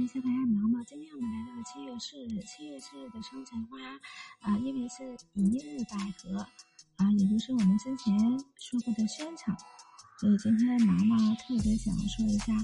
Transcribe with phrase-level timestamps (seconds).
[0.00, 0.82] 谢谢大家毛毛。
[0.84, 3.76] 今天我们来到了七月四日，七月四日的生辰花
[4.40, 5.04] 啊，因为是
[5.34, 6.38] 一日百合
[6.96, 8.18] 啊，也就是我们之前
[8.56, 9.54] 说过的萱草，
[10.18, 12.54] 所以今天毛毛特别想说一下，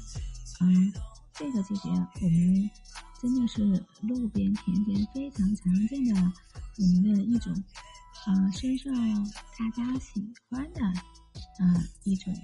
[0.62, 0.90] 嗯，
[1.34, 2.70] 这个季节我们
[3.20, 3.62] 真的是
[4.00, 6.32] 路边田间非常常见的
[6.78, 7.52] 我们的一种
[8.24, 12.34] 啊，深受大家喜欢的啊一种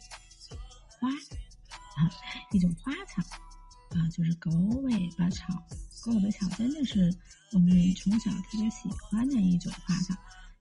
[6.73, 7.19] 巴草真的是
[7.53, 10.15] 我们从小特别喜欢的一种花草，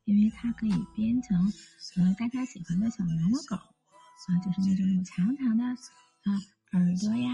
[0.04, 1.52] 因为它可以编成
[1.96, 6.38] 呃大家喜欢的小毛毛狗，啊，就是那种有长长的啊
[6.74, 7.32] 耳朵呀、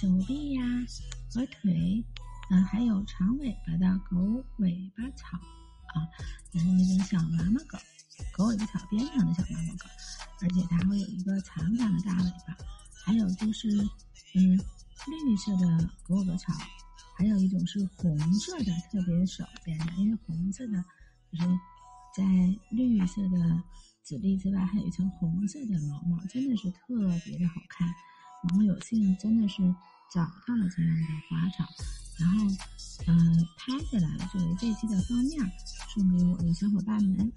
[0.00, 0.62] 手臂呀
[1.34, 2.04] 和腿，
[2.50, 6.08] 嗯，还有长尾巴的狗尾巴草啊，
[6.52, 7.78] 然后那种小毛毛狗，
[8.32, 9.86] 狗尾巴草编成的小毛毛狗，
[10.40, 12.56] 而且它会有一个长长的大尾巴，
[13.04, 13.68] 还有就是
[14.34, 14.58] 嗯。
[15.06, 16.52] 绿色的狗尾巴草，
[17.20, 19.92] 还有一种是红色的，特别少见的。
[19.98, 20.82] 因为红色的，
[21.30, 21.46] 就是
[22.16, 22.24] 在
[22.70, 23.62] 绿色的
[24.02, 26.80] 籽粒之外，还有一层红色的毛毛，真的是特
[27.26, 27.86] 别的好看。
[28.48, 29.62] 然后有幸真的是
[30.10, 31.68] 找到了这样的花草，
[32.18, 32.46] 然后
[33.06, 33.14] 呃
[33.58, 35.44] 拍下来作为这期的封面，
[35.92, 37.30] 送给我的小伙伴们。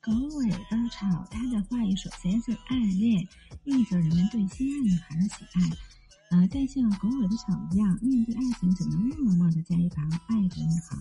[0.00, 3.28] 狗尾巴草，它的话语首先是暗恋，
[3.64, 5.91] 寓着人们对心爱女孩的喜爱。
[6.32, 10.96] 呃，但像狗尾巴草一样，面对爱情只能默默的在一旁爱着女孩。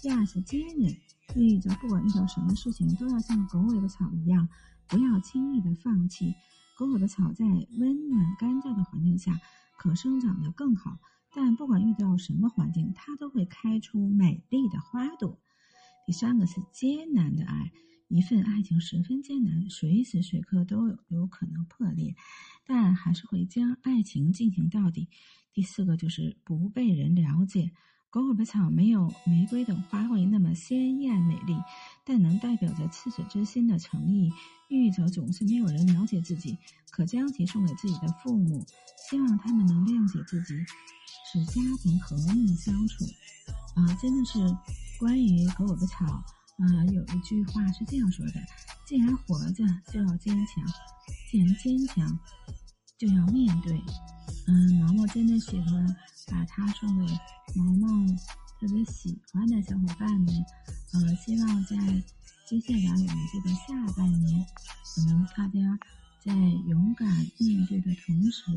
[0.00, 0.96] 第二是坚韧，
[1.34, 4.48] 寓意着不管遇到什么事情，都要像狗尾巴草一样，
[4.86, 6.32] 不要轻易的放弃。
[6.78, 9.40] 狗尾巴草在温暖干燥的环境下
[9.76, 11.00] 可生长得更好，
[11.34, 15.36] 但不管遇到什么环境，它都会开出美丽的花朵。
[16.06, 17.72] 第三个是艰难的爱。
[18.10, 22.14] 一份爱情十分艰难，随时随刻都有有可能破裂，
[22.66, 25.08] 但还是会将爱情进行到底。
[25.52, 27.70] 第四个就是不被人了解。
[28.10, 31.56] 狗尾巴草没有玫瑰等花卉那么鲜艳美丽，
[32.04, 34.32] 但能代表着赤子之心的诚意。
[34.68, 36.58] 寓意着总是没有人了解自己，
[36.90, 38.66] 可将其送给自己的父母，
[39.08, 40.54] 希望他们能谅解自己，
[41.32, 43.04] 使家庭和睦相处。
[43.76, 44.40] 啊，真的是
[44.98, 46.39] 关于狗尾巴草。
[46.60, 48.34] 啊，有一句话是这样说的：
[48.86, 50.62] 既然活着，就要坚强；
[51.30, 52.18] 既然坚强，
[52.98, 53.80] 就要面对。
[54.46, 55.96] 嗯，毛毛真的喜欢
[56.30, 57.12] 把它送给
[57.56, 57.88] 毛毛
[58.60, 60.44] 特别喜欢的小伙伴们。
[60.92, 61.76] 呃，希望在
[62.46, 64.44] 接下来我们这个下半年，
[64.94, 65.78] 可能大家
[66.22, 66.34] 在
[66.68, 68.52] 勇敢面对的同时，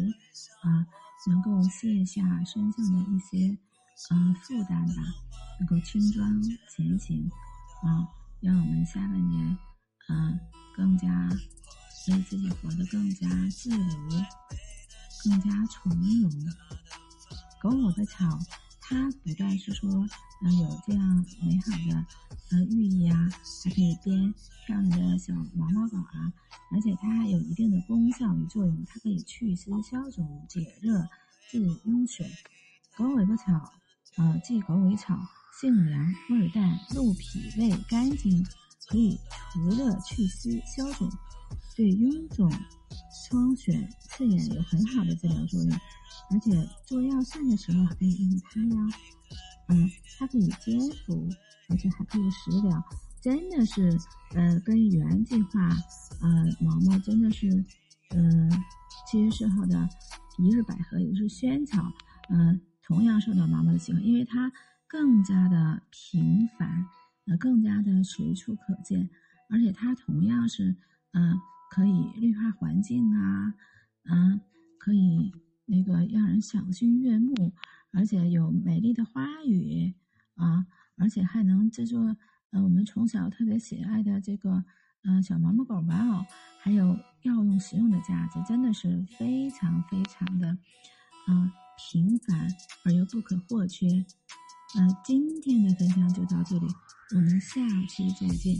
[0.62, 0.86] 啊，
[1.28, 3.58] 能够卸下身上的一些
[4.10, 4.96] 呃负担吧，
[5.60, 6.42] 能够轻装
[6.76, 7.32] 前行。
[7.84, 8.08] 啊，
[8.40, 9.58] 让我们下半年，
[10.08, 10.40] 啊，
[10.76, 11.08] 更加
[12.08, 14.10] 为自己活得更加自如，
[15.26, 16.32] 更加从容。
[17.62, 18.40] 狗尾巴草，
[18.80, 22.06] 它不但是说，呃，有这样美好的
[22.52, 23.18] 呃寓意啊，
[23.64, 24.34] 还可以编
[24.66, 26.32] 漂亮的小毛毛狗啊，
[26.72, 31.06] 而且它还有一定的功效与作用，它可以祛湿消肿、解热、
[31.50, 32.26] 治痈癣。
[32.96, 33.74] 狗尾巴草，
[34.18, 35.20] 呃，即狗尾草。
[35.60, 38.44] 性凉，味淡，入脾胃，肝经，
[38.88, 39.18] 可以
[39.52, 41.10] 除热祛湿消肿，
[41.76, 42.50] 对臃肿、
[43.30, 45.72] 疮癣、刺眼有很好的治疗作用。
[46.32, 49.00] 而且做药膳的时候可以用它呀。
[49.70, 51.30] 嗯，它可以煎服，
[51.70, 52.84] 而且还可以食疗。
[53.22, 53.98] 真的是，
[54.34, 55.70] 呃，跟原计划，
[56.22, 57.48] 呃，毛毛真的是，
[58.10, 58.50] 呃，
[59.10, 59.88] 七月四号的
[60.40, 61.82] 一日百合，也就是萱草，
[62.30, 64.52] 嗯，同样受到毛毛的喜欢，因为它。
[64.94, 66.86] 更加的频繁，
[67.26, 69.10] 呃，更加的随处可见，
[69.50, 70.76] 而且它同样是，
[71.14, 71.36] 嗯，
[71.72, 73.56] 可以绿化环境啊，
[74.04, 74.40] 嗯，
[74.78, 75.34] 可以
[75.66, 77.52] 那个让人赏心悦目，
[77.92, 79.96] 而且有美丽的花语
[80.36, 82.16] 啊，而且还能制作，
[82.52, 84.64] 呃，我们从小特别喜爱的这个，
[85.06, 86.24] 嗯，小毛毛狗玩偶，
[86.62, 86.86] 还有
[87.24, 90.56] 药用实用的价值，真的是非常非常的，
[91.28, 92.48] 嗯，平凡
[92.86, 94.06] 而又不可或缺。
[94.76, 96.68] 那今天的分享就到这里，
[97.16, 98.56] 我们下期再见。